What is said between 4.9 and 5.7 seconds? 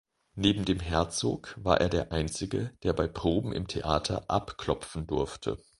durfte.